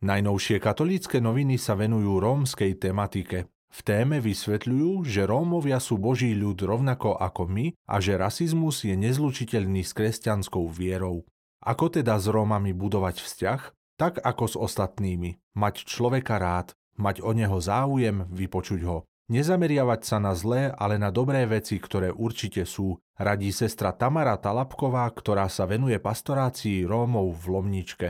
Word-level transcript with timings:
Najnovšie 0.00 0.64
katolícke 0.64 1.20
noviny 1.20 1.60
sa 1.60 1.76
venujú 1.76 2.24
rómskej 2.24 2.72
tematike. 2.80 3.52
V 3.68 3.80
téme 3.84 4.16
vysvetľujú, 4.24 5.04
že 5.04 5.28
Rómovia 5.28 5.76
sú 5.76 6.00
Boží 6.00 6.32
ľud 6.32 6.56
rovnako 6.56 7.20
ako 7.20 7.44
my 7.44 7.76
a 7.84 8.00
že 8.00 8.16
rasizmus 8.16 8.80
je 8.80 8.96
nezlučiteľný 8.96 9.84
s 9.84 9.92
kresťanskou 9.92 10.72
vierou. 10.72 11.28
Ako 11.60 11.92
teda 11.92 12.16
s 12.16 12.32
Rómami 12.32 12.72
budovať 12.72 13.20
vzťah? 13.20 13.60
Tak 14.00 14.24
ako 14.24 14.44
s 14.48 14.56
ostatnými. 14.56 15.36
Mať 15.60 15.84
človeka 15.84 16.40
rád, 16.40 16.72
mať 16.96 17.20
o 17.20 17.36
neho 17.36 17.60
záujem, 17.60 18.24
vypočuť 18.32 18.80
ho. 18.88 19.04
Nezameriavať 19.28 20.00
sa 20.00 20.16
na 20.16 20.32
zlé, 20.32 20.72
ale 20.80 20.96
na 20.96 21.12
dobré 21.12 21.44
veci, 21.44 21.76
ktoré 21.76 22.08
určite 22.08 22.64
sú, 22.64 22.96
radí 23.20 23.52
sestra 23.52 23.92
Tamara 23.92 24.40
Talapková, 24.40 25.04
ktorá 25.12 25.44
sa 25.52 25.68
venuje 25.68 26.00
pastorácii 26.00 26.88
Rómov 26.88 27.36
v 27.36 27.44
Lomničke. 27.52 28.08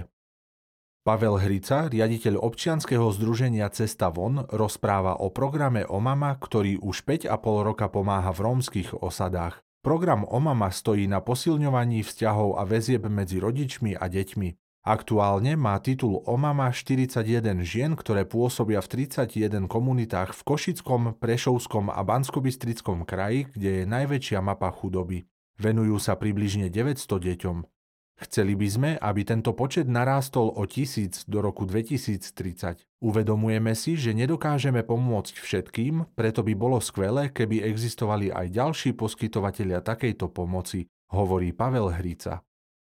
Pavel 1.01 1.41
Hrica, 1.41 1.89
riaditeľ 1.89 2.45
občianskeho 2.45 3.09
združenia 3.17 3.73
Cesta 3.73 4.13
von, 4.13 4.45
rozpráva 4.53 5.17
o 5.17 5.33
programe 5.33 5.81
OMAMA, 5.89 6.37
ktorý 6.37 6.77
už 6.77 7.09
5,5 7.09 7.33
roka 7.65 7.89
pomáha 7.89 8.29
v 8.37 8.45
rómskych 8.45 8.93
osadách. 9.01 9.65
Program 9.81 10.29
OMAMA 10.29 10.69
stojí 10.69 11.09
na 11.09 11.25
posilňovaní 11.25 12.05
vzťahov 12.05 12.61
a 12.61 12.69
väzieb 12.69 13.09
medzi 13.09 13.41
rodičmi 13.41 13.97
a 13.97 14.13
deťmi. 14.13 14.61
Aktuálne 14.85 15.57
má 15.57 15.81
titul 15.81 16.21
OMAMA 16.21 16.69
41 16.69 17.65
žien, 17.65 17.97
ktoré 17.97 18.29
pôsobia 18.29 18.85
v 18.85 19.09
31 19.09 19.73
komunitách 19.73 20.37
v 20.37 20.41
Košickom, 20.45 21.17
Prešovskom 21.17 21.89
a 21.89 22.01
Banskobystrickom 22.05 23.09
kraji, 23.09 23.49
kde 23.49 23.71
je 23.73 23.85
najväčšia 23.89 24.45
mapa 24.45 24.69
chudoby. 24.69 25.25
Venujú 25.57 25.97
sa 25.97 26.13
približne 26.21 26.69
900 26.69 27.09
deťom. 27.09 27.80
Chceli 28.21 28.53
by 28.53 28.69
sme, 28.69 28.91
aby 29.01 29.25
tento 29.25 29.57
počet 29.57 29.89
narástol 29.89 30.53
o 30.53 30.69
tisíc 30.69 31.25
do 31.25 31.41
roku 31.41 31.65
2030. 31.65 32.85
Uvedomujeme 33.01 33.73
si, 33.73 33.97
že 33.97 34.13
nedokážeme 34.13 34.85
pomôcť 34.85 35.41
všetkým, 35.41 36.13
preto 36.13 36.45
by 36.45 36.53
bolo 36.53 36.85
skvelé, 36.85 37.33
keby 37.33 37.65
existovali 37.65 38.29
aj 38.29 38.53
ďalší 38.53 38.93
poskytovatelia 38.93 39.81
takejto 39.81 40.29
pomoci, 40.29 40.85
hovorí 41.17 41.57
Pavel 41.57 41.97
Hrica. 41.97 42.45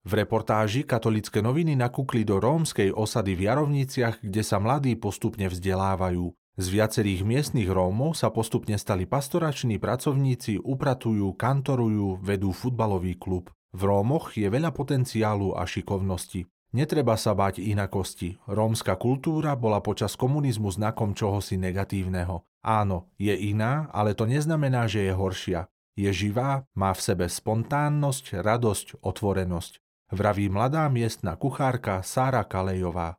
V 0.02 0.18
reportáži 0.18 0.82
katolické 0.82 1.38
noviny 1.38 1.78
nakúkli 1.78 2.26
do 2.26 2.42
rómskej 2.42 2.90
osady 2.90 3.38
v 3.38 3.46
Jarovniciach, 3.46 4.18
kde 4.18 4.42
sa 4.42 4.58
mladí 4.58 4.98
postupne 4.98 5.46
vzdelávajú. 5.46 6.34
Z 6.58 6.66
viacerých 6.66 7.22
miestnych 7.22 7.70
Rómov 7.70 8.18
sa 8.18 8.34
postupne 8.34 8.74
stali 8.74 9.06
pastorační 9.06 9.78
pracovníci, 9.78 10.58
upratujú, 10.58 11.30
kantorujú, 11.38 12.18
vedú 12.18 12.50
futbalový 12.50 13.14
klub. 13.14 13.54
V 13.72 13.88
Rómoch 13.88 14.36
je 14.36 14.48
veľa 14.52 14.68
potenciálu 14.76 15.56
a 15.56 15.64
šikovnosti. 15.64 16.44
Netreba 16.72 17.20
sa 17.20 17.36
báť 17.36 17.60
inakosti. 17.60 18.40
Rómska 18.48 18.96
kultúra 18.96 19.52
bola 19.56 19.84
počas 19.84 20.16
komunizmu 20.16 20.72
znakom 20.72 21.12
čohosi 21.12 21.60
negatívneho. 21.60 22.44
Áno, 22.64 23.12
je 23.20 23.32
iná, 23.32 23.92
ale 23.92 24.16
to 24.16 24.24
neznamená, 24.24 24.88
že 24.88 25.04
je 25.08 25.12
horšia. 25.12 25.60
Je 25.92 26.08
živá, 26.08 26.64
má 26.72 26.96
v 26.96 27.00
sebe 27.04 27.26
spontánnosť, 27.28 28.40
radosť, 28.40 29.04
otvorenosť. 29.04 29.80
Vraví 30.12 30.52
mladá 30.52 30.88
miestna 30.92 31.36
kuchárka 31.36 32.04
Sára 32.04 32.44
Kalejová. 32.44 33.16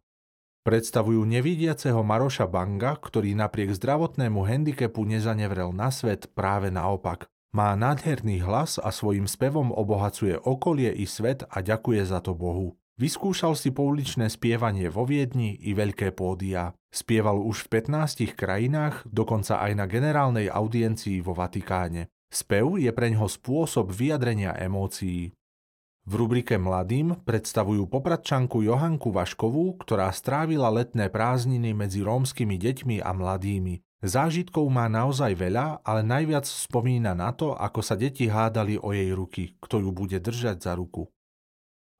Predstavujú 0.64 1.26
nevidiaceho 1.28 2.06
Maroša 2.06 2.48
Banga, 2.48 2.96
ktorý 2.96 3.36
napriek 3.36 3.76
zdravotnému 3.76 4.46
handicapu 4.48 5.04
nezanevrel 5.04 5.76
na 5.76 5.92
svet 5.92 6.32
práve 6.32 6.72
naopak. 6.72 7.33
Má 7.54 7.78
nádherný 7.78 8.42
hlas 8.42 8.82
a 8.82 8.90
svojim 8.90 9.30
spevom 9.30 9.70
obohacuje 9.70 10.34
okolie 10.42 10.90
i 10.90 11.06
svet 11.06 11.46
a 11.54 11.62
ďakuje 11.62 12.02
za 12.02 12.18
to 12.18 12.34
Bohu. 12.34 12.74
Vyskúšal 12.98 13.54
si 13.54 13.70
pouličné 13.70 14.26
spievanie 14.26 14.90
vo 14.90 15.06
Viedni 15.06 15.62
i 15.62 15.78
veľké 15.78 16.18
pódia. 16.18 16.74
Spieval 16.90 17.38
už 17.46 17.70
v 17.70 17.86
15 17.86 18.34
krajinách, 18.34 19.06
dokonca 19.06 19.62
aj 19.62 19.72
na 19.78 19.86
generálnej 19.86 20.50
audiencii 20.50 21.22
vo 21.22 21.38
Vatikáne. 21.38 22.10
Spev 22.34 22.82
je 22.82 22.90
preňho 22.90 23.30
spôsob 23.30 23.94
vyjadrenia 23.94 24.58
emócií. 24.58 25.30
V 26.10 26.14
rubrike 26.18 26.58
Mladým 26.58 27.22
predstavujú 27.22 27.86
popradčanku 27.86 28.66
Johanku 28.66 29.14
Vaškovú, 29.14 29.78
ktorá 29.78 30.10
strávila 30.10 30.74
letné 30.74 31.14
prázdniny 31.14 31.78
medzi 31.78 32.02
rómskymi 32.02 32.58
deťmi 32.58 32.98
a 33.06 33.14
mladými. 33.14 33.78
Zážitkov 34.04 34.68
má 34.68 34.92
naozaj 34.92 35.32
veľa, 35.40 35.80
ale 35.80 36.04
najviac 36.04 36.44
spomína 36.44 37.16
na 37.16 37.32
to, 37.32 37.56
ako 37.56 37.80
sa 37.80 37.96
deti 37.96 38.28
hádali 38.28 38.76
o 38.76 38.92
jej 38.92 39.16
ruky, 39.16 39.56
kto 39.64 39.80
ju 39.80 39.96
bude 39.96 40.20
držať 40.20 40.60
za 40.60 40.76
ruku. 40.76 41.08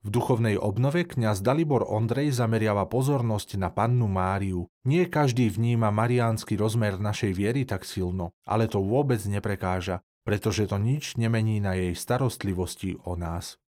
V 0.04 0.12
duchovnej 0.12 0.60
obnove 0.60 1.08
kňaz 1.08 1.40
Dalibor 1.40 1.88
Ondrej 1.88 2.36
zameriava 2.36 2.92
pozornosť 2.92 3.56
na 3.56 3.72
pannu 3.72 4.12
Máriu. 4.12 4.68
Nie 4.84 5.08
každý 5.08 5.48
vníma 5.48 5.96
mariánsky 5.96 6.60
rozmer 6.60 7.00
našej 7.00 7.32
viery 7.32 7.64
tak 7.64 7.88
silno, 7.88 8.36
ale 8.44 8.68
to 8.68 8.84
vôbec 8.84 9.24
neprekáža, 9.24 10.04
pretože 10.28 10.68
to 10.68 10.76
nič 10.76 11.16
nemení 11.16 11.64
na 11.64 11.80
jej 11.80 11.96
starostlivosti 11.96 13.00
o 13.08 13.16
nás. 13.16 13.63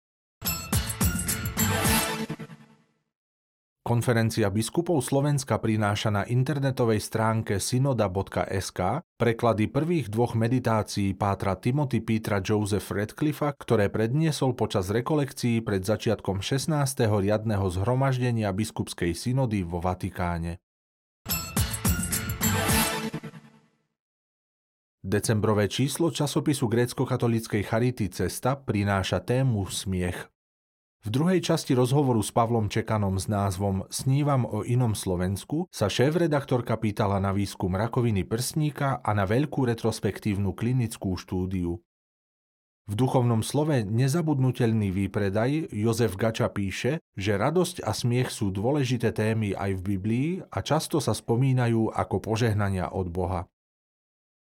Konferencia 3.85 4.49
biskupov 4.49 5.05
Slovenska 5.05 5.61
prináša 5.61 6.09
na 6.09 6.25
internetovej 6.25 7.05
stránke 7.05 7.61
synoda.sk 7.61 9.05
preklady 9.21 9.69
prvých 9.69 10.09
dvoch 10.09 10.33
meditácií 10.33 11.13
pátra 11.13 11.53
Timothy 11.61 12.01
Petra 12.01 12.41
Joseph 12.41 12.89
Redcliffa, 12.89 13.53
ktoré 13.53 13.93
predniesol 13.93 14.57
počas 14.57 14.89
rekolekcií 14.89 15.61
pred 15.61 15.85
začiatkom 15.85 16.41
16. 16.41 16.73
riadneho 17.13 17.69
zhromaždenia 17.69 18.49
biskupskej 18.57 19.13
synody 19.13 19.69
vo 19.69 19.85
Vatikáne. 19.85 20.65
Decembrové 25.05 25.69
číslo 25.69 26.09
časopisu 26.09 26.73
grécko-katolíckej 26.73 27.61
Charity 27.69 28.09
Cesta 28.09 28.57
prináša 28.57 29.21
tému 29.21 29.69
smiech. 29.69 30.34
V 31.05 31.13
druhej 31.13 31.45
časti 31.45 31.77
rozhovoru 31.77 32.25
s 32.25 32.33
Pavlom 32.33 32.73
Čekanom 32.73 33.21
s 33.21 33.29
názvom 33.29 33.85
Snívam 33.93 34.49
o 34.49 34.65
inom 34.65 34.97
Slovensku 34.97 35.69
sa 35.69 35.93
šéf-redaktorka 35.93 36.81
pýtala 36.81 37.21
na 37.21 37.37
výskum 37.37 37.77
rakoviny 37.77 38.25
prsníka 38.25 39.05
a 39.05 39.11
na 39.13 39.29
veľkú 39.29 39.69
retrospektívnu 39.69 40.57
klinickú 40.57 41.13
štúdiu. 41.21 41.77
V 42.89 42.95
duchovnom 42.97 43.45
slove 43.45 43.85
nezabudnutelný 43.85 44.89
výpredaj 44.97 45.77
Jozef 45.77 46.17
Gača 46.17 46.49
píše, 46.49 47.05
že 47.21 47.37
radosť 47.37 47.85
a 47.85 47.93
smiech 47.93 48.33
sú 48.33 48.49
dôležité 48.49 49.13
témy 49.13 49.53
aj 49.53 49.77
v 49.77 49.85
Biblii 49.85 50.29
a 50.49 50.65
často 50.65 51.05
sa 51.05 51.13
spomínajú 51.13 51.93
ako 51.93 52.17
požehnania 52.25 52.89
od 52.89 53.13
Boha. 53.13 53.45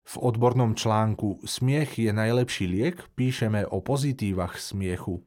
V 0.06 0.16
odbornom 0.22 0.78
článku 0.78 1.42
Smiech 1.42 1.98
je 1.98 2.14
najlepší 2.14 2.70
liek 2.70 3.10
píšeme 3.18 3.66
o 3.66 3.82
pozitívach 3.82 4.62
smiechu. 4.62 5.26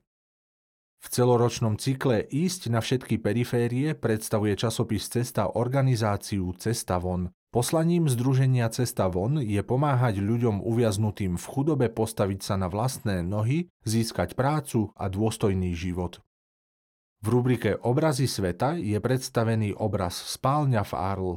V 1.04 1.12
celoročnom 1.12 1.76
cykle 1.76 2.24
Ísť 2.24 2.72
na 2.72 2.80
všetky 2.80 3.20
periférie 3.20 3.92
predstavuje 3.92 4.56
časopis 4.56 5.04
Cesta 5.12 5.52
organizáciu 5.52 6.48
Cesta 6.56 6.96
von. 6.96 7.28
Poslaním 7.52 8.08
Združenia 8.08 8.72
Cesta 8.72 9.12
von 9.12 9.36
je 9.36 9.60
pomáhať 9.60 10.24
ľuďom 10.24 10.64
uviaznutým 10.64 11.36
v 11.36 11.44
chudobe 11.44 11.92
postaviť 11.92 12.40
sa 12.40 12.56
na 12.56 12.72
vlastné 12.72 13.20
nohy, 13.20 13.68
získať 13.84 14.32
prácu 14.32 14.96
a 14.96 15.12
dôstojný 15.12 15.76
život. 15.76 16.24
V 17.20 17.26
rubrike 17.28 17.76
Obrazy 17.84 18.24
sveta 18.24 18.80
je 18.80 18.96
predstavený 18.96 19.76
obraz 19.76 20.16
Spálňa 20.16 20.88
v 20.88 20.92
Arl. 20.96 21.32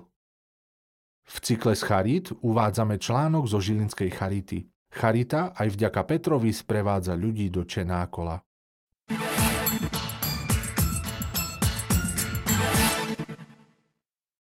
V 1.27 1.35
cykle 1.43 1.75
z 1.75 1.83
Charit 1.83 2.25
uvádzame 2.39 2.95
článok 3.03 3.51
zo 3.51 3.59
Žilinskej 3.59 4.15
Charity. 4.15 4.63
Charita 4.95 5.51
aj 5.59 5.75
vďaka 5.75 6.07
Petrovi 6.07 6.55
sprevádza 6.55 7.19
ľudí 7.19 7.51
do 7.51 7.67
Čenákola. 7.67 8.46